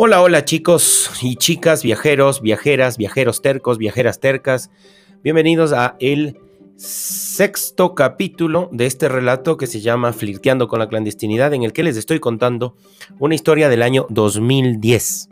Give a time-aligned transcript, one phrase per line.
[0.00, 4.70] Hola, hola chicos y chicas, viajeros, viajeras, viajeros tercos, viajeras tercas.
[5.24, 6.38] Bienvenidos a el
[6.76, 11.82] sexto capítulo de este relato que se llama Flirteando con la clandestinidad, en el que
[11.82, 12.76] les estoy contando
[13.18, 15.30] una historia del año 2010.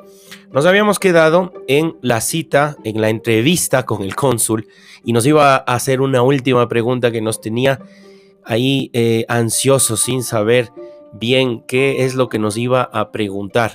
[0.51, 4.67] Nos habíamos quedado en la cita, en la entrevista con el cónsul,
[5.05, 7.79] y nos iba a hacer una última pregunta que nos tenía
[8.43, 10.73] ahí eh, ansiosos sin saber
[11.13, 13.73] bien qué es lo que nos iba a preguntar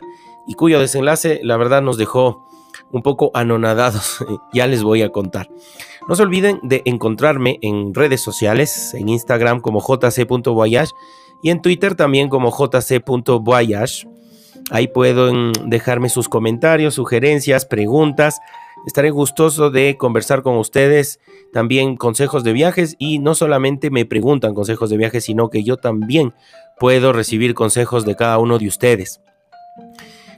[0.47, 2.45] y cuyo desenlace la verdad nos dejó
[2.92, 4.25] un poco anonadados.
[4.53, 5.50] ya les voy a contar.
[6.08, 10.92] No se olviden de encontrarme en redes sociales, en Instagram como jc.voyage
[11.44, 14.08] y en Twitter también como jc.voyage.
[14.69, 18.39] Ahí pueden dejarme sus comentarios, sugerencias, preguntas.
[18.86, 21.19] Estaré gustoso de conversar con ustedes,
[21.53, 25.78] también consejos de viajes y no solamente me preguntan consejos de viajes, sino que yo
[25.78, 26.34] también
[26.80, 29.22] puedo recibir consejos de cada uno de ustedes.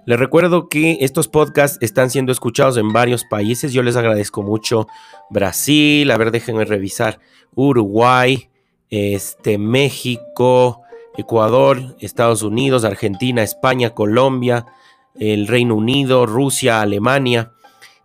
[0.05, 3.71] Les recuerdo que estos podcasts están siendo escuchados en varios países.
[3.71, 4.87] Yo les agradezco mucho
[5.29, 7.19] Brasil, a ver, déjenme revisar,
[7.55, 8.49] Uruguay,
[8.89, 10.81] este, México,
[11.15, 14.65] Ecuador, Estados Unidos, Argentina, España, Colombia,
[15.15, 17.53] el Reino Unido, Rusia, Alemania,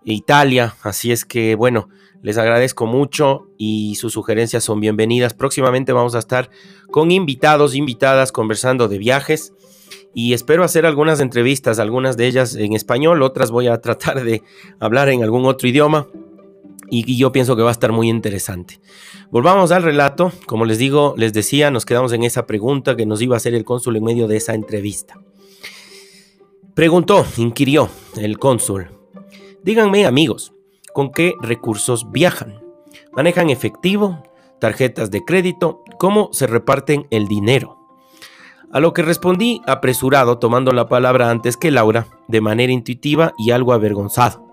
[0.04, 0.76] Italia.
[0.82, 1.88] Así es que, bueno,
[2.22, 5.34] les agradezco mucho y sus sugerencias son bienvenidas.
[5.34, 6.48] Próximamente vamos a estar
[6.92, 9.52] con invitados, invitadas, conversando de viajes
[10.18, 14.42] y espero hacer algunas entrevistas, algunas de ellas en español, otras voy a tratar de
[14.80, 16.08] hablar en algún otro idioma
[16.90, 18.80] y yo pienso que va a estar muy interesante.
[19.30, 23.22] Volvamos al relato, como les digo, les decía, nos quedamos en esa pregunta que nos
[23.22, 25.20] iba a hacer el cónsul en medio de esa entrevista.
[26.74, 28.88] Preguntó, inquirió el cónsul,
[29.62, 30.52] díganme amigos,
[30.92, 32.60] ¿con qué recursos viajan?
[33.12, 34.24] ¿Manejan efectivo?
[34.58, 35.84] ¿Tarjetas de crédito?
[35.96, 37.77] ¿Cómo se reparten el dinero?
[38.70, 43.50] A lo que respondí apresurado, tomando la palabra antes que Laura, de manera intuitiva y
[43.50, 44.48] algo avergonzado.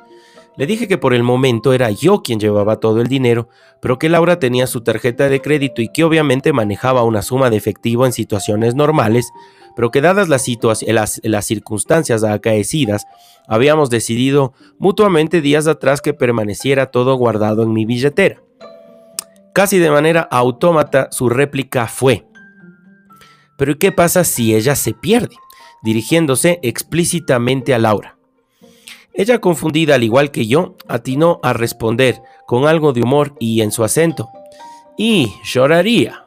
[0.58, 3.50] Le dije que por el momento era yo quien llevaba todo el dinero,
[3.82, 7.58] pero que Laura tenía su tarjeta de crédito y que obviamente manejaba una suma de
[7.58, 9.34] efectivo en situaciones normales,
[9.76, 13.06] pero que dadas las, circunstancias acaecidas,
[13.48, 18.42] habíamos decidido mutuamente días atrás que permaneciera todo guardado en mi billetera.
[19.54, 22.26] Casi de manera autómata su réplica fue,
[23.58, 25.36] pero ¿y qué pasa si ella se pierde?
[25.84, 28.18] Dirigiéndose explícitamente a Laura.
[29.14, 33.72] Ella, confundida al igual que yo, atinó a responder con algo de humor y en
[33.72, 34.30] su acento.
[34.98, 36.26] Y lloraría.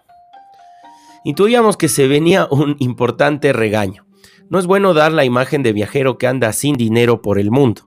[1.25, 4.07] Intuíamos que se venía un importante regaño.
[4.49, 7.83] No es bueno dar la imagen de viajero que anda sin dinero por el mundo.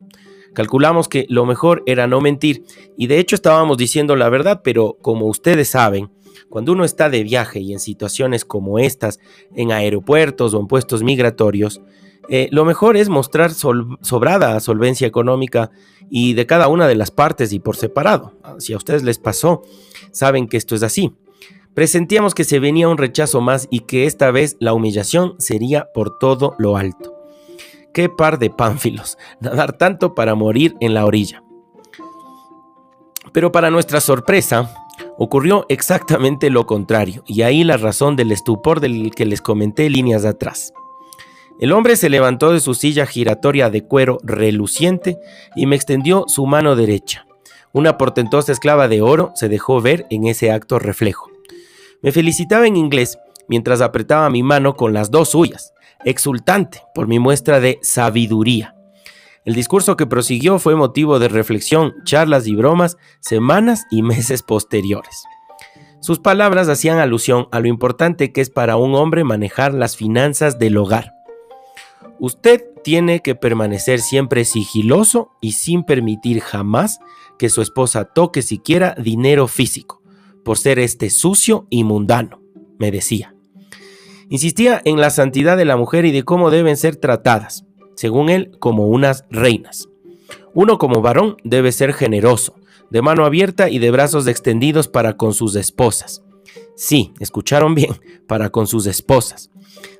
[0.53, 2.65] Calculamos que lo mejor era no mentir
[2.97, 6.11] y de hecho estábamos diciendo la verdad, pero como ustedes saben,
[6.49, 9.19] cuando uno está de viaje y en situaciones como estas,
[9.55, 11.81] en aeropuertos o en puestos migratorios,
[12.29, 15.71] eh, lo mejor es mostrar sobrada solvencia económica
[16.09, 18.33] y de cada una de las partes y por separado.
[18.59, 19.63] Si a ustedes les pasó,
[20.11, 21.13] saben que esto es así.
[21.73, 26.19] Presentíamos que se venía un rechazo más y que esta vez la humillación sería por
[26.19, 27.15] todo lo alto.
[27.93, 31.43] Qué par de pánfilos, nadar tanto para morir en la orilla.
[33.31, 34.73] Pero para nuestra sorpresa,
[35.17, 40.25] Ocurrió exactamente lo contrario, y ahí la razón del estupor del que les comenté líneas
[40.25, 40.73] atrás.
[41.59, 45.19] El hombre se levantó de su silla giratoria de cuero reluciente
[45.55, 47.27] y me extendió su mano derecha.
[47.71, 51.29] Una portentosa esclava de oro se dejó ver en ese acto reflejo.
[52.01, 55.73] Me felicitaba en inglés mientras apretaba mi mano con las dos suyas,
[56.03, 58.75] exultante por mi muestra de sabiduría.
[59.43, 65.23] El discurso que prosiguió fue motivo de reflexión, charlas y bromas semanas y meses posteriores.
[65.99, 70.59] Sus palabras hacían alusión a lo importante que es para un hombre manejar las finanzas
[70.59, 71.13] del hogar.
[72.19, 76.99] Usted tiene que permanecer siempre sigiloso y sin permitir jamás
[77.39, 80.03] que su esposa toque siquiera dinero físico,
[80.45, 82.41] por ser este sucio y mundano,
[82.77, 83.35] me decía.
[84.29, 87.65] Insistía en la santidad de la mujer y de cómo deben ser tratadas
[87.95, 89.89] según él, como unas reinas.
[90.53, 92.55] Uno como varón debe ser generoso,
[92.89, 96.23] de mano abierta y de brazos extendidos para con sus esposas.
[96.75, 97.93] Sí, escucharon bien,
[98.27, 99.49] para con sus esposas.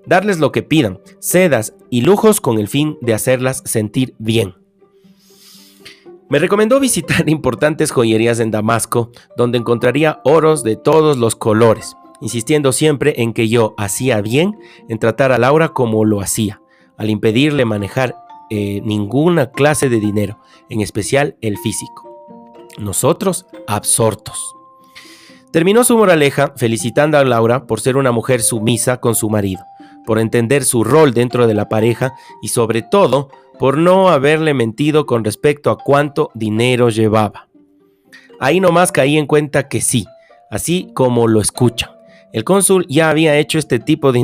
[0.06, 4.56] Darles lo que pidan, sedas y lujos con el fin de hacerlas sentir bien.
[6.30, 12.72] Me recomendó visitar importantes joyerías en Damasco, donde encontraría oros de todos los colores, insistiendo
[12.72, 14.58] siempre en que yo hacía bien
[14.88, 16.62] en tratar a Laura como lo hacía,
[17.02, 18.16] al impedirle manejar
[18.52, 20.38] eh, ninguna clase de dinero,
[20.70, 22.08] en especial el físico.
[22.78, 24.54] Nosotros absortos.
[25.52, 29.64] Terminó su moraleja felicitando a Laura por ser una mujer sumisa con su marido,
[30.06, 32.14] por entender su rol dentro de la pareja
[32.44, 37.48] y sobre todo por no haberle mentido con respecto a cuánto dinero llevaba.
[38.40, 40.06] Ahí nomás caí en cuenta que sí,
[40.52, 41.90] así como lo escuchan.
[42.34, 44.20] El cónsul ya había hecho este tipo de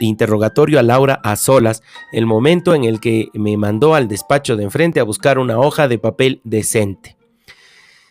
[0.00, 1.82] interrogatorio a Laura a solas
[2.12, 5.86] el momento en el que me mandó al despacho de enfrente a buscar una hoja
[5.86, 7.16] de papel decente.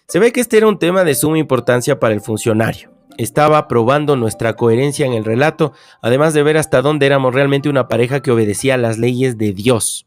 [0.08, 2.92] Se ve que este era un tema de suma importancia para el funcionario.
[3.18, 7.88] Estaba probando nuestra coherencia en el relato, además de ver hasta dónde éramos realmente una
[7.88, 10.06] pareja que obedecía a las leyes de Dios.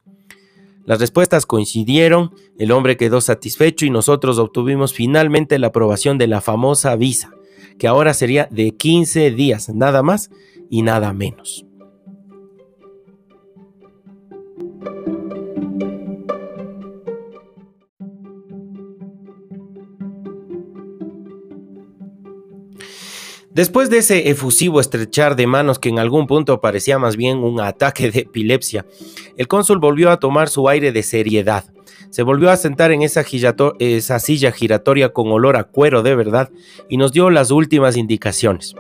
[0.85, 6.41] Las respuestas coincidieron, el hombre quedó satisfecho y nosotros obtuvimos finalmente la aprobación de la
[6.41, 7.38] famosa visa
[7.79, 10.31] que ahora sería de 15 días, nada más
[10.71, 11.65] y nada menos.
[23.59, 27.61] Después de ese efusivo estrechar de manos que en algún punto parecía más bien un
[27.61, 28.87] ataque de epilepsia,
[29.37, 31.65] el cónsul volvió a tomar su aire de seriedad
[32.11, 33.23] se volvió a sentar en esa,
[34.19, 36.51] silla giratoria con olor a cuero de verdad
[36.89, 38.75] y nos dio las últimas indicaciones.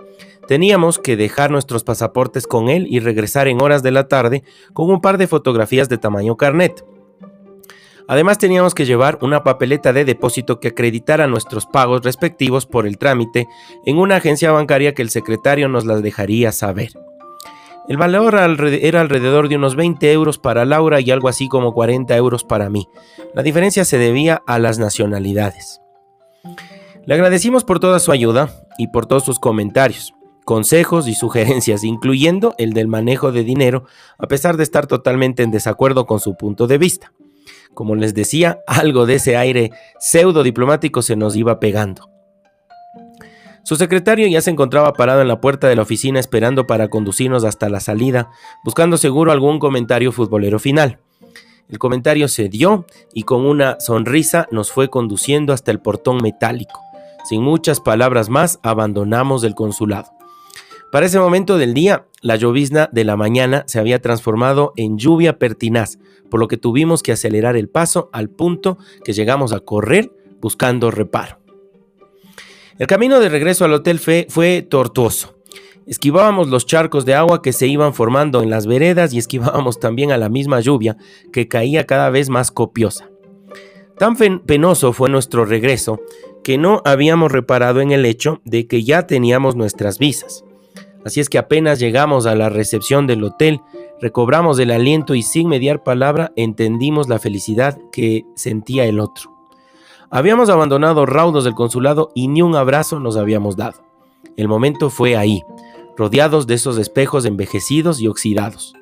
[0.46, 4.90] Teníamos que dejar nuestros pasaportes con él y regresar en horas de la tarde con
[4.90, 6.84] un par de fotografías de tamaño carnet.
[8.10, 12.96] Además teníamos que llevar una papeleta de depósito que acreditara nuestros pagos respectivos por el
[12.96, 13.46] trámite
[13.84, 16.92] en una agencia bancaria que el secretario nos las dejaría saber.
[17.88, 22.14] El valor era alrededor de unos 20 euros para Laura y algo así como 40
[22.16, 22.86] euros para mí.
[23.34, 25.80] La diferencia se debía a las nacionalidades.
[27.06, 30.12] Le agradecimos por toda su ayuda y por todos sus comentarios,
[30.44, 33.84] consejos y sugerencias, incluyendo el del manejo de dinero,
[34.18, 37.14] a pesar de estar totalmente en desacuerdo con su punto de vista.
[37.72, 42.17] Como les decía, algo de ese aire pseudo diplomático se nos iba pegando.
[43.68, 47.44] Su secretario ya se encontraba parado en la puerta de la oficina esperando para conducirnos
[47.44, 48.30] hasta la salida,
[48.64, 51.00] buscando seguro algún comentario futbolero final.
[51.68, 56.80] El comentario se dio y con una sonrisa nos fue conduciendo hasta el portón metálico.
[57.28, 60.12] Sin muchas palabras más, abandonamos el consulado.
[60.90, 65.38] Para ese momento del día, la llovizna de la mañana se había transformado en lluvia
[65.38, 65.98] pertinaz,
[66.30, 70.10] por lo que tuvimos que acelerar el paso al punto que llegamos a correr
[70.40, 71.47] buscando reparo.
[72.78, 75.34] El camino de regreso al hotel fue tortuoso.
[75.88, 80.12] Esquivábamos los charcos de agua que se iban formando en las veredas y esquivábamos también
[80.12, 80.96] a la misma lluvia
[81.32, 83.10] que caía cada vez más copiosa.
[83.98, 86.00] Tan penoso fue nuestro regreso
[86.44, 90.44] que no habíamos reparado en el hecho de que ya teníamos nuestras visas.
[91.04, 93.60] Así es que apenas llegamos a la recepción del hotel,
[94.00, 99.37] recobramos el aliento y sin mediar palabra entendimos la felicidad que sentía el otro.
[100.10, 103.84] Habíamos abandonado raudos del consulado y ni un abrazo nos habíamos dado.
[104.38, 105.42] El momento fue ahí,
[105.98, 108.72] rodeados de esos espejos envejecidos y oxidados.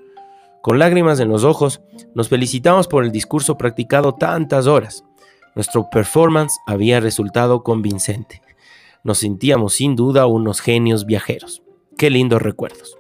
[0.63, 1.81] Con lágrimas en los ojos,
[2.15, 5.05] nos felicitamos por el discurso practicado tantas horas.
[5.57, 8.41] Nuestro performance había resultado convincente.
[9.03, 11.63] Nos sentíamos sin duda unos genios viajeros.
[11.99, 12.97] Qué lindos recuerdos.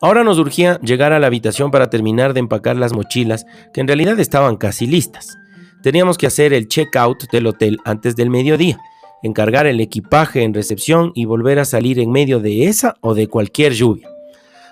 [0.00, 3.88] Ahora nos urgía llegar a la habitación para terminar de empacar las mochilas, que en
[3.88, 5.36] realidad estaban casi listas.
[5.82, 8.78] Teníamos que hacer el check-out del hotel antes del mediodía,
[9.22, 13.28] encargar el equipaje en recepción y volver a salir en medio de esa o de
[13.28, 14.08] cualquier lluvia,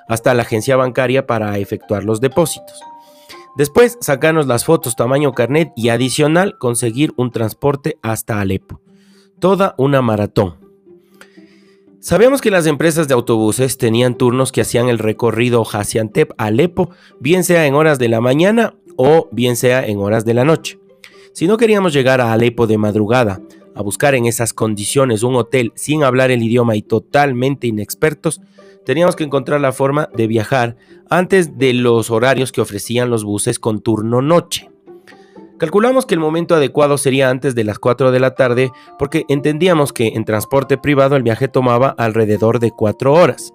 [0.09, 2.81] hasta la agencia bancaria para efectuar los depósitos.
[3.57, 8.81] Después sacarnos las fotos tamaño carnet y adicional conseguir un transporte hasta Alepo.
[9.39, 10.57] Toda una maratón.
[12.01, 17.67] Sabíamos que las empresas de autobuses tenían turnos que hacían el recorrido Hasiantep-Alepo, bien sea
[17.67, 20.79] en horas de la mañana o bien sea en horas de la noche.
[21.37, 23.43] Si no queríamos llegar a Alepo de madrugada,
[23.75, 28.41] a buscar en esas condiciones un hotel sin hablar el idioma y totalmente inexpertos,
[28.87, 30.79] teníamos que encontrar la forma de viajar
[31.11, 34.71] antes de los horarios que ofrecían los buses con turno noche.
[35.59, 39.93] Calculamos que el momento adecuado sería antes de las 4 de la tarde porque entendíamos
[39.93, 43.53] que en transporte privado el viaje tomaba alrededor de 4 horas.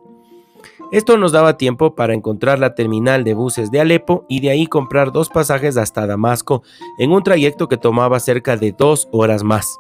[0.91, 4.67] Esto nos daba tiempo para encontrar la terminal de buses de Alepo y de ahí
[4.67, 6.63] comprar dos pasajes hasta Damasco
[6.97, 9.77] en un trayecto que tomaba cerca de dos horas más.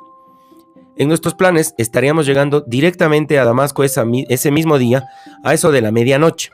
[0.95, 5.03] En nuestros planes estaríamos llegando directamente a Damasco ese mismo día,
[5.43, 6.51] a eso de la medianoche,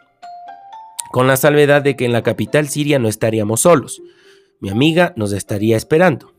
[1.12, 4.02] con la salvedad de que en la capital siria no estaríamos solos.
[4.60, 6.37] Mi amiga nos estaría esperando.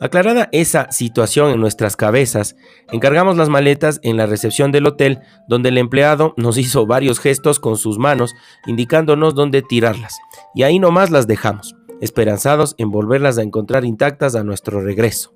[0.00, 2.54] Aclarada esa situación en nuestras cabezas,
[2.92, 7.58] encargamos las maletas en la recepción del hotel, donde el empleado nos hizo varios gestos
[7.58, 8.34] con sus manos,
[8.66, 10.16] indicándonos dónde tirarlas,
[10.54, 15.34] y ahí nomás las dejamos, esperanzados en volverlas a encontrar intactas a nuestro regreso.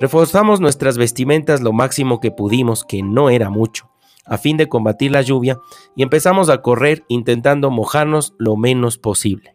[0.00, 3.90] Reforzamos nuestras vestimentas lo máximo que pudimos, que no era mucho,
[4.24, 5.58] a fin de combatir la lluvia,
[5.94, 9.52] y empezamos a correr intentando mojarnos lo menos posible.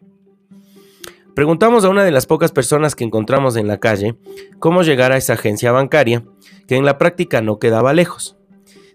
[1.36, 4.16] Preguntamos a una de las pocas personas que encontramos en la calle
[4.58, 6.24] cómo llegar a esa agencia bancaria,
[6.66, 8.38] que en la práctica no quedaba lejos.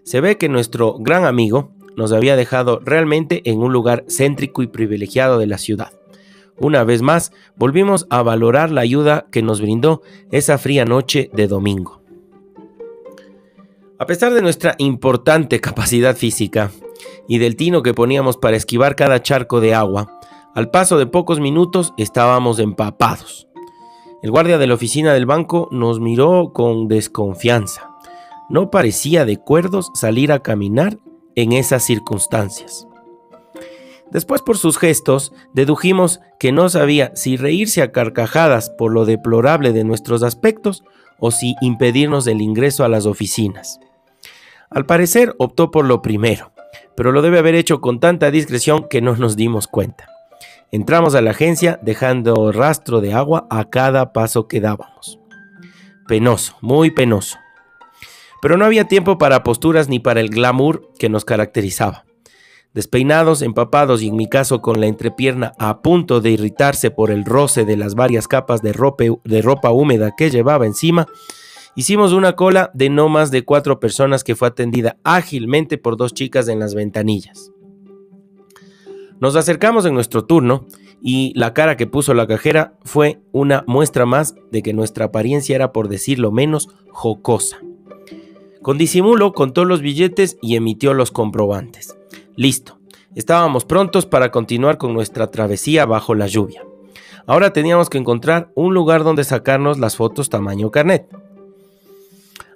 [0.02, 4.66] Se ve que nuestro gran amigo nos había dejado realmente en un lugar céntrico y
[4.66, 5.92] privilegiado de la ciudad.
[6.58, 11.46] Una vez más, volvimos a valorar la ayuda que nos brindó esa fría noche de
[11.46, 12.02] domingo.
[14.00, 16.72] A pesar de nuestra importante capacidad física
[17.28, 20.18] y del tino que poníamos para esquivar cada charco de agua,
[20.54, 23.48] al paso de pocos minutos estábamos empapados.
[24.22, 27.96] El guardia de la oficina del banco nos miró con desconfianza.
[28.50, 30.98] No parecía de cuerdos salir a caminar
[31.36, 32.86] en esas circunstancias.
[34.10, 39.72] Después por sus gestos dedujimos que no sabía si reírse a carcajadas por lo deplorable
[39.72, 40.84] de nuestros aspectos
[41.18, 43.80] o si impedirnos el ingreso a las oficinas.
[44.68, 46.52] Al parecer optó por lo primero,
[46.94, 50.11] pero lo debe haber hecho con tanta discreción que no nos dimos cuenta.
[50.74, 55.20] Entramos a la agencia dejando rastro de agua a cada paso que dábamos.
[56.08, 57.36] Penoso, muy penoso.
[58.40, 62.06] Pero no había tiempo para posturas ni para el glamour que nos caracterizaba.
[62.72, 67.26] Despeinados, empapados y en mi caso con la entrepierna a punto de irritarse por el
[67.26, 71.06] roce de las varias capas de ropa, húmeda que llevaba encima,
[71.76, 76.14] hicimos una cola de no más de cuatro personas que fue atendida ágilmente por dos
[76.14, 77.52] chicas en las ventanillas.
[79.22, 80.66] Nos acercamos en nuestro turno
[81.00, 85.54] y la cara que puso la cajera fue una muestra más de que nuestra apariencia
[85.54, 87.58] era, por decirlo menos, jocosa.
[88.62, 91.96] Con disimulo contó los billetes y emitió los comprobantes.
[92.34, 92.80] Listo,
[93.14, 96.64] estábamos prontos para continuar con nuestra travesía bajo la lluvia.
[97.24, 101.06] Ahora teníamos que encontrar un lugar donde sacarnos las fotos tamaño carnet.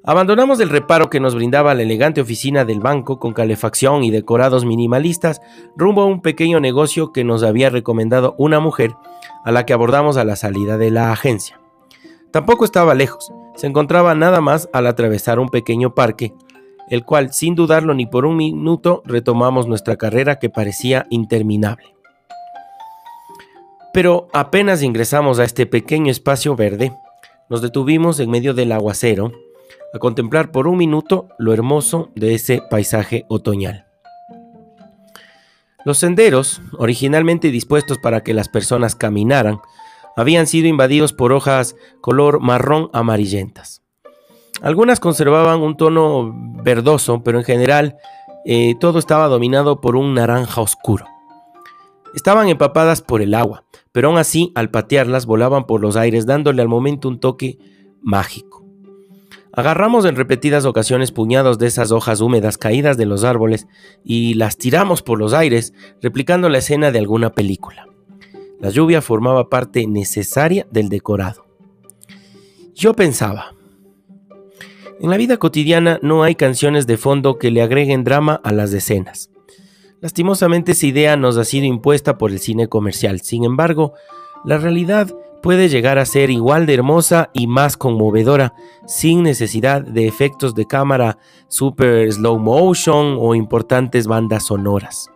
[0.09, 4.65] Abandonamos el reparo que nos brindaba la elegante oficina del banco con calefacción y decorados
[4.65, 5.43] minimalistas
[5.77, 8.95] rumbo a un pequeño negocio que nos había recomendado una mujer
[9.45, 11.61] a la que abordamos a la salida de la agencia.
[12.31, 16.33] Tampoco estaba lejos, se encontraba nada más al atravesar un pequeño parque,
[16.89, 21.97] el cual sin dudarlo ni por un minuto retomamos nuestra carrera que parecía interminable.
[23.93, 26.93] Pero apenas ingresamos a este pequeño espacio verde,
[27.49, 29.33] nos detuvimos en medio del aguacero
[29.93, 33.87] a contemplar por un minuto lo hermoso de ese paisaje otoñal.
[35.85, 39.61] Los senderos, originalmente dispuestos para que las personas caminaran,
[40.17, 43.83] habían sido invadidos por hojas color marrón amarillentas.
[44.63, 47.97] Algunas conservaban un tono verdoso, pero en general
[48.45, 51.07] eh, todo estaba dominado por un naranja oscuro.
[52.15, 56.63] Estaban empapadas por el agua, pero aún así al patearlas volaban por los aires dándole
[56.63, 57.59] al momento un toque
[58.01, 58.66] mágico.
[59.57, 63.67] Agarramos en repetidas ocasiones puñados de esas hojas húmedas caídas de los árboles
[64.05, 65.73] y las tiramos por los aires,
[66.03, 67.87] replicando la escena de alguna película.
[68.61, 71.47] La lluvia formaba parte necesaria del decorado.
[72.75, 73.55] Yo pensaba,
[75.01, 78.75] en la vida cotidiana no hay canciones de fondo que le agreguen drama a las
[78.75, 79.31] escenas.
[80.03, 83.23] Lastimosamente esa idea nos ha sido impuesta por el cine comercial.
[83.23, 83.95] Sin embargo,
[84.45, 88.53] la realidad puede llegar a ser igual de hermosa y más conmovedora
[88.85, 95.09] sin necesidad de efectos de cámara super slow motion o importantes bandas sonoras.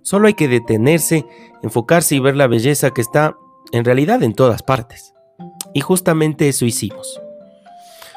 [0.00, 1.26] Solo hay que detenerse,
[1.62, 3.36] enfocarse y ver la belleza que está
[3.72, 5.12] en realidad en todas partes.
[5.74, 7.20] Y justamente eso hicimos.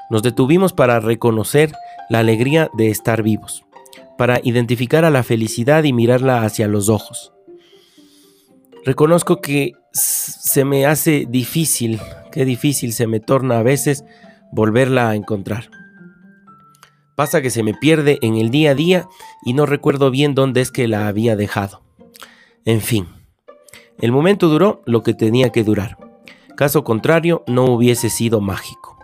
[0.10, 1.74] Nos detuvimos para reconocer
[2.10, 3.66] la alegría de estar vivos,
[4.18, 7.35] para identificar a la felicidad y mirarla hacia los ojos.
[8.86, 12.00] Reconozco que se me hace difícil,
[12.32, 14.06] qué difícil se me torna a veces
[14.52, 15.72] volverla a encontrar.
[17.16, 19.08] Pasa que se me pierde en el día a día
[19.44, 21.82] y no recuerdo bien dónde es que la había dejado.
[22.64, 23.08] En fin,
[23.98, 25.98] el momento duró lo que tenía que durar.
[26.56, 29.00] Caso contrario, no hubiese sido mágico.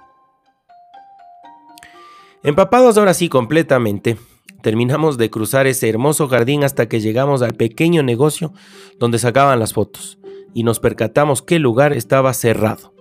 [2.43, 4.17] Empapados ahora sí completamente,
[4.61, 8.53] terminamos de cruzar ese hermoso jardín hasta que llegamos al pequeño negocio
[8.99, 10.19] donde sacaban las fotos
[10.53, 12.93] y nos percatamos que el lugar estaba cerrado.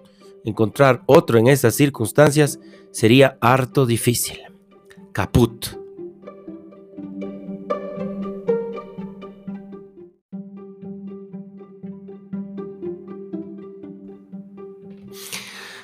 [0.44, 2.58] Encontrar otro en esas circunstancias
[2.92, 4.38] sería harto difícil.
[5.12, 5.66] Caput.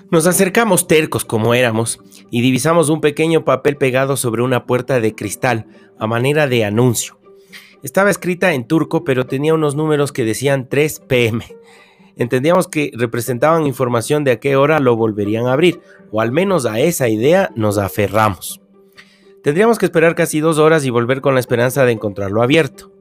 [0.09, 1.99] Nos acercamos tercos como éramos
[2.31, 5.67] y divisamos un pequeño papel pegado sobre una puerta de cristal
[5.99, 7.19] a manera de anuncio.
[7.83, 11.45] Estaba escrita en turco pero tenía unos números que decían 3 pm.
[12.15, 15.81] Entendíamos que representaban información de a qué hora lo volverían a abrir,
[16.13, 18.61] o al menos a esa idea nos aferramos.
[19.43, 22.96] Tendríamos que esperar casi dos horas y volver con la esperanza de encontrarlo abierto.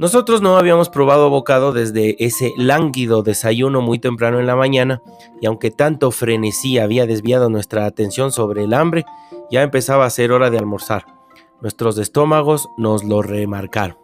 [0.00, 5.02] Nosotros no habíamos probado bocado desde ese lánguido desayuno muy temprano en la mañana,
[5.42, 9.04] y aunque tanto frenesí había desviado nuestra atención sobre el hambre,
[9.50, 11.04] ya empezaba a ser hora de almorzar.
[11.60, 13.98] Nuestros estómagos nos lo remarcaron.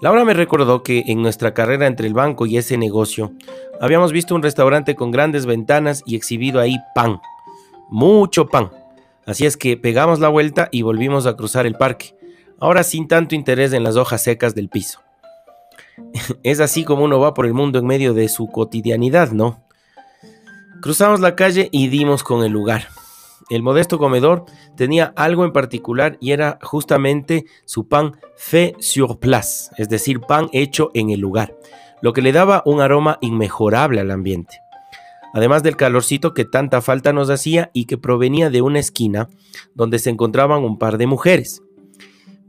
[0.00, 3.32] Laura me recordó que en nuestra carrera entre el banco y ese negocio,
[3.78, 7.20] habíamos visto un restaurante con grandes ventanas y exhibido ahí pan.
[7.90, 8.70] Mucho pan.
[9.26, 12.18] Así es que pegamos la vuelta y volvimos a cruzar el parque
[12.60, 15.00] ahora sin tanto interés en las hojas secas del piso.
[16.42, 19.64] Es así como uno va por el mundo en medio de su cotidianidad, ¿no?
[20.80, 22.88] Cruzamos la calle y dimos con el lugar.
[23.50, 24.44] El modesto comedor
[24.76, 30.48] tenía algo en particular y era justamente su pan fait sur place, es decir, pan
[30.52, 31.54] hecho en el lugar,
[32.00, 34.60] lo que le daba un aroma inmejorable al ambiente.
[35.32, 39.28] Además del calorcito que tanta falta nos hacía y que provenía de una esquina
[39.74, 41.62] donde se encontraban un par de mujeres.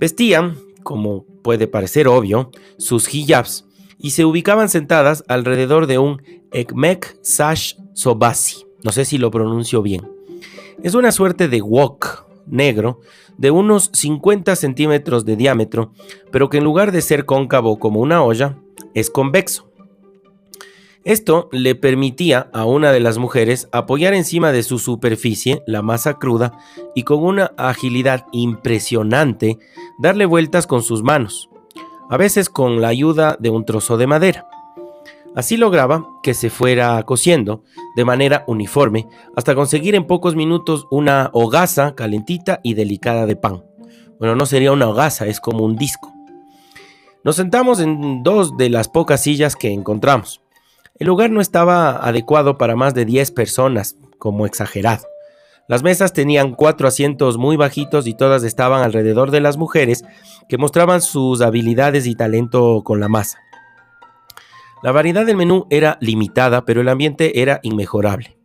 [0.02, 3.68] Vestían, como puede parecer obvio, sus hijabs
[4.00, 8.66] y se ubicaban sentadas alrededor de un Ekmek Sash Sobasi.
[8.84, 10.10] No sé si lo pronuncio bien.
[10.82, 13.02] Es una suerte de wok negro
[13.38, 15.92] de unos 50 centímetros de diámetro,
[16.32, 18.58] pero que en lugar de ser cóncavo como una olla,
[18.96, 19.71] es convexo.
[21.04, 26.20] Esto le permitía a una de las mujeres apoyar encima de su superficie la masa
[26.20, 26.60] cruda
[26.94, 29.58] y con una agilidad impresionante
[29.98, 31.50] darle vueltas con sus manos,
[32.10, 34.48] a veces con la ayuda de un trozo de madera.
[35.36, 37.64] Así lograba que se fuera cociendo
[37.96, 43.64] de manera uniforme hasta conseguir en pocos minutos una hogaza calentita y delicada de pan.
[44.20, 46.14] Bueno, no sería una hogaza, es como un disco.
[47.24, 50.42] Nos sentamos en dos de las pocas sillas que encontramos.
[51.02, 55.08] El lugar no estaba adecuado para más de 10 personas, como exagerado.
[55.68, 60.04] Las mesas tenían cuatro asientos muy bajitos y todas estaban alrededor de las mujeres
[60.48, 63.40] que mostraban sus habilidades y talento con la masa.
[64.84, 68.38] La variedad del menú era limitada, pero el ambiente era inmejorable.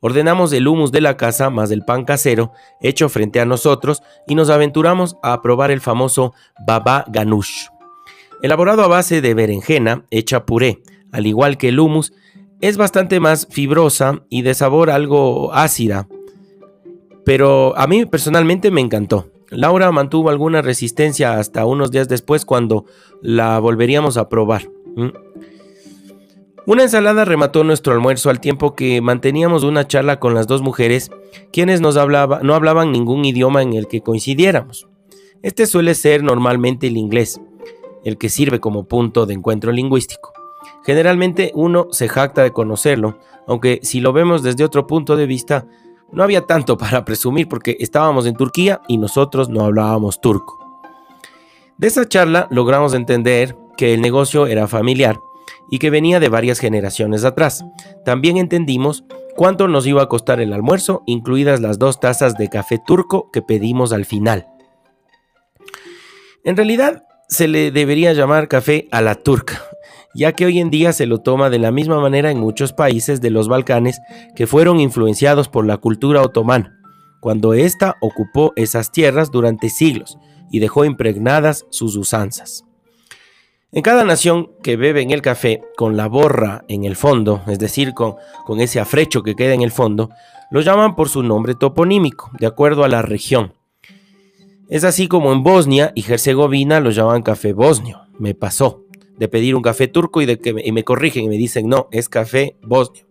[0.00, 4.34] Ordenamos el humus de la casa más el pan casero hecho frente a nosotros y
[4.34, 6.34] nos aventuramos a probar el famoso
[6.66, 7.68] baba ganoush.
[8.42, 10.82] Elaborado a base de berenjena hecha puré,
[11.14, 12.12] al igual que el humus,
[12.60, 16.08] es bastante más fibrosa y de sabor algo ácida.
[17.24, 19.30] Pero a mí personalmente me encantó.
[19.48, 22.84] Laura mantuvo alguna resistencia hasta unos días después cuando
[23.22, 24.68] la volveríamos a probar.
[26.66, 31.10] Una ensalada remató nuestro almuerzo al tiempo que manteníamos una charla con las dos mujeres,
[31.52, 34.88] quienes no hablaban ningún idioma en el que coincidiéramos.
[35.42, 37.40] Este suele ser normalmente el inglés,
[38.04, 40.32] el que sirve como punto de encuentro lingüístico.
[40.84, 45.66] Generalmente uno se jacta de conocerlo, aunque si lo vemos desde otro punto de vista,
[46.12, 50.58] no había tanto para presumir porque estábamos en Turquía y nosotros no hablábamos turco.
[51.76, 55.18] De esa charla logramos entender que el negocio era familiar
[55.70, 57.64] y que venía de varias generaciones atrás.
[58.04, 62.78] También entendimos cuánto nos iba a costar el almuerzo, incluidas las dos tazas de café
[62.86, 64.46] turco que pedimos al final.
[66.44, 69.62] En realidad se le debería llamar café a la turca,
[70.14, 73.20] ya que hoy en día se lo toma de la misma manera en muchos países
[73.20, 74.00] de los Balcanes
[74.36, 76.78] que fueron influenciados por la cultura otomana,
[77.20, 80.18] cuando ésta ocupó esas tierras durante siglos
[80.50, 82.64] y dejó impregnadas sus usanzas.
[83.72, 87.58] En cada nación que bebe en el café con la borra en el fondo, es
[87.58, 88.14] decir, con,
[88.46, 90.10] con ese afrecho que queda en el fondo,
[90.52, 93.54] lo llaman por su nombre toponímico, de acuerdo a la región.
[94.68, 98.83] Es así como en Bosnia y Herzegovina lo llaman café bosnio, me pasó
[99.18, 101.88] de pedir un café turco y, de que me, me corrigen y me dicen, no,
[101.90, 103.06] es café bosnio.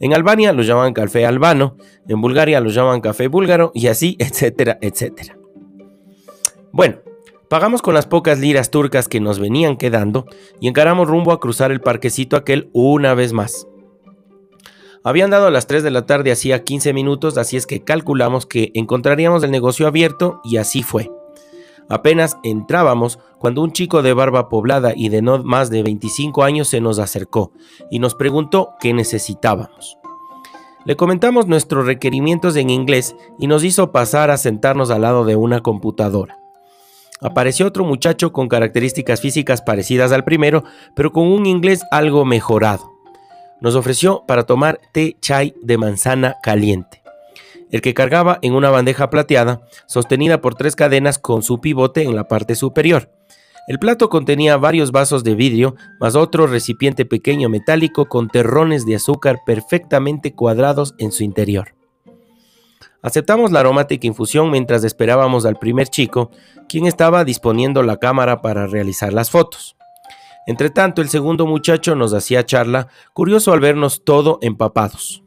[0.00, 1.76] En Albania lo llaman café albano,
[2.08, 5.36] en Bulgaria lo llaman café búlgaro y así, etcétera, etcétera.
[6.72, 7.00] Bueno,
[7.48, 10.26] pagamos con las pocas liras turcas que nos venían quedando
[10.58, 13.66] y encaramos rumbo a cruzar el parquecito aquel una vez más.
[15.04, 18.70] Habían dado las 3 de la tarde hacía 15 minutos, así es que calculamos que
[18.74, 21.10] encontraríamos el negocio abierto y así fue.
[21.90, 26.68] Apenas entrábamos cuando un chico de barba poblada y de no más de 25 años
[26.68, 27.50] se nos acercó
[27.90, 29.98] y nos preguntó qué necesitábamos.
[30.84, 35.34] Le comentamos nuestros requerimientos en inglés y nos hizo pasar a sentarnos al lado de
[35.34, 36.38] una computadora.
[37.20, 40.62] Apareció otro muchacho con características físicas parecidas al primero,
[40.94, 42.92] pero con un inglés algo mejorado.
[43.60, 46.99] Nos ofreció para tomar té chai de manzana caliente,
[47.70, 52.16] el que cargaba en una bandeja plateada sostenida por tres cadenas con su pivote en
[52.16, 53.10] la parte superior.
[53.68, 58.96] El plato contenía varios vasos de vidrio, más otro recipiente pequeño metálico con terrones de
[58.96, 61.74] azúcar perfectamente cuadrados en su interior.
[63.02, 66.30] Aceptamos la aromática infusión mientras esperábamos al primer chico,
[66.68, 69.76] quien estaba disponiendo la cámara para realizar las fotos.
[70.46, 75.22] Entretanto, el segundo muchacho nos hacía charla, curioso al vernos todo empapados.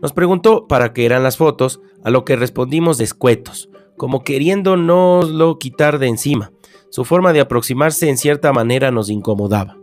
[0.00, 5.98] Nos preguntó para qué eran las fotos, a lo que respondimos descuetos, como queriéndonoslo quitar
[5.98, 6.52] de encima.
[6.90, 9.76] Su forma de aproximarse en cierta manera nos incomodaba.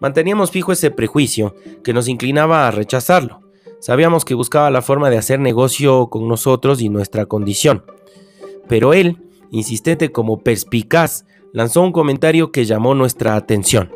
[0.00, 3.40] Manteníamos fijo ese prejuicio que nos inclinaba a rechazarlo.
[3.80, 7.84] Sabíamos que buscaba la forma de hacer negocio con nosotros y nuestra condición.
[8.68, 9.18] Pero él,
[9.50, 13.90] insistente como perspicaz, lanzó un comentario que llamó nuestra atención.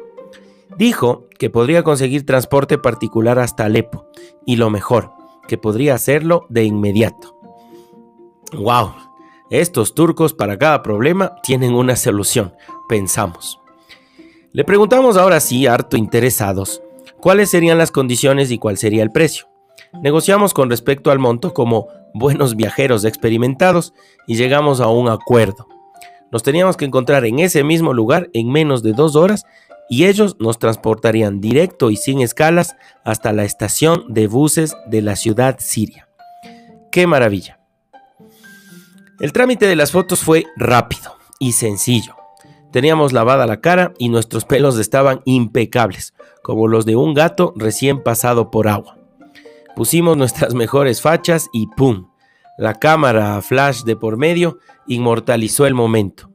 [0.76, 4.06] Dijo que podría conseguir transporte particular hasta Alepo,
[4.46, 5.11] y lo mejor,
[5.48, 7.37] que podría hacerlo de inmediato.
[8.52, 8.92] ¡Wow!
[9.50, 12.54] Estos turcos para cada problema tienen una solución,
[12.88, 13.61] pensamos.
[14.52, 16.83] Le preguntamos ahora sí, harto interesados,
[17.20, 19.46] cuáles serían las condiciones y cuál sería el precio.
[20.02, 23.92] Negociamos con respecto al monto como buenos viajeros experimentados
[24.26, 25.66] y llegamos a un acuerdo.
[26.30, 29.44] Nos teníamos que encontrar en ese mismo lugar en menos de dos horas
[29.90, 35.16] y ellos nos transportarían directo y sin escalas hasta la estación de buses de la
[35.16, 36.09] ciudad siria.
[36.92, 37.59] ¡Qué maravilla!
[39.18, 42.14] El trámite de las fotos fue rápido y sencillo.
[42.70, 48.03] Teníamos lavada la cara y nuestros pelos estaban impecables, como los de un gato recién
[48.03, 48.96] pasado por agua.
[49.74, 52.11] Pusimos nuestras mejores fachas y ¡pum!
[52.57, 56.29] La cámara flash de por medio inmortalizó el momento.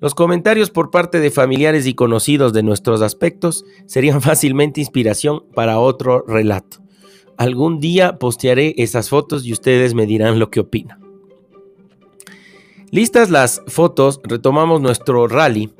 [0.00, 5.78] Los comentarios por parte de familiares y conocidos de nuestros aspectos serían fácilmente inspiración para
[5.78, 6.78] otro relato.
[7.36, 11.00] Algún día postearé esas fotos y ustedes me dirán lo que opinan.
[12.90, 15.72] Listas las fotos, retomamos nuestro rally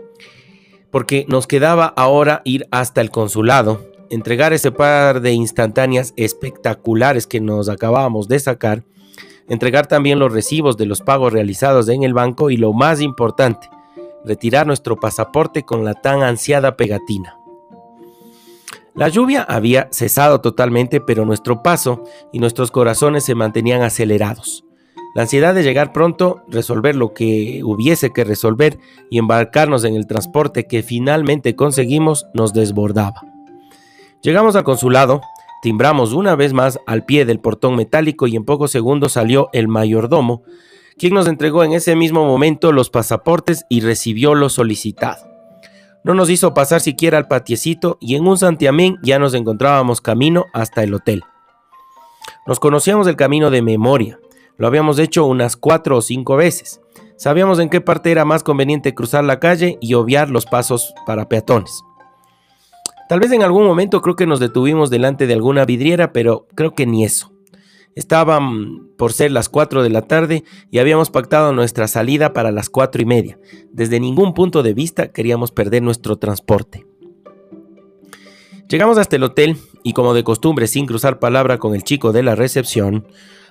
[0.95, 7.41] porque nos quedaba ahora ir hasta el consulado, entregar ese par de instantáneas espectaculares que
[7.41, 8.85] nos acabábamos de sacar,
[9.49, 13.69] entregar también los recibos de los pagos realizados en el banco y lo más importante,
[14.25, 17.39] retirar nuestro pasaporte con la tan ansiada pegatina.
[18.95, 24.65] La lluvia había cesado totalmente, pero nuestro paso y nuestros corazones se mantenían acelerados.
[25.15, 28.79] La ansiedad de llegar pronto, resolver lo que hubiese que resolver
[29.11, 33.23] y embarcarnos en el transporte que finalmente conseguimos nos desbordaba.
[34.23, 35.21] Llegamos al consulado,
[35.63, 39.69] timbramos una vez más al pie del portón metálico y en pocos segundos salió el
[39.69, 40.43] mayordomo,
[40.99, 45.27] quien nos entregó en ese mismo momento los pasaportes y recibió lo solicitado.
[46.05, 50.47] No nos hizo pasar siquiera al patiecito y en un santiamén ya nos encontrábamos camino
[50.53, 51.25] hasta el hotel.
[52.47, 54.19] Nos conocíamos el camino de memoria,
[54.57, 56.81] lo habíamos hecho unas cuatro o cinco veces.
[57.17, 61.29] Sabíamos en qué parte era más conveniente cruzar la calle y obviar los pasos para
[61.29, 61.83] peatones.
[63.09, 66.75] Tal vez en algún momento creo que nos detuvimos delante de alguna vidriera, pero creo
[66.75, 67.34] que ni eso.
[67.95, 72.69] Estaban por ser las 4 de la tarde y habíamos pactado nuestra salida para las
[72.71, 73.39] cuatro y media.
[73.73, 76.87] Desde ningún punto de vista queríamos perder nuestro transporte.
[78.69, 82.23] Llegamos hasta el hotel y como de costumbre sin cruzar palabra con el chico de
[82.23, 83.07] la recepción,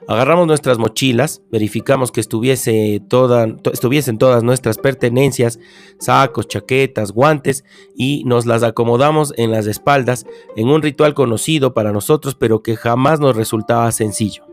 [0.08, 5.60] agarramos nuestras mochilas, verificamos que estuviesen todas nuestras pertenencias,
[6.00, 7.64] sacos, chaquetas, guantes
[7.96, 10.26] y nos las acomodamos en las espaldas
[10.58, 14.44] en un ritual conocido para nosotros pero que jamás nos resultaba sencillo.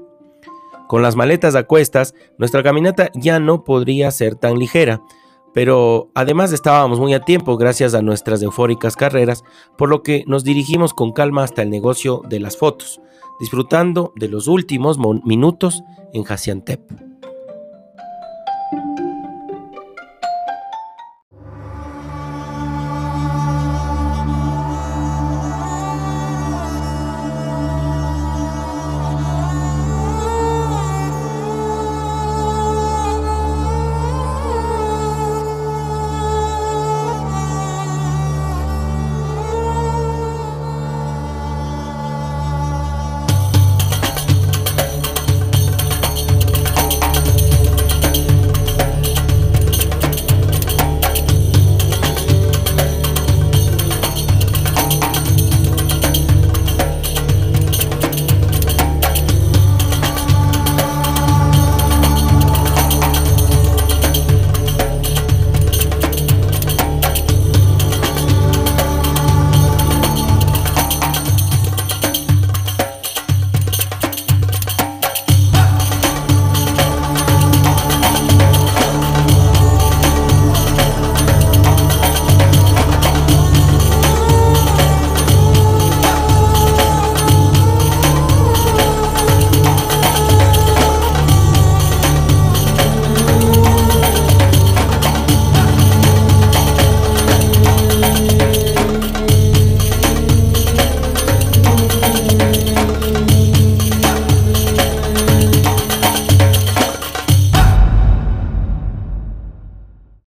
[0.87, 5.01] Con las maletas a cuestas, nuestra caminata ya no podría ser tan ligera,
[5.53, 9.45] pero además estábamos muy a tiempo gracias a nuestras eufóricas carreras,
[9.77, 13.01] por lo que nos dirigimos con calma hasta el negocio de las fotos,
[13.41, 15.83] disfrutando de los últimos minutos
[16.13, 17.10] en Jaciantep.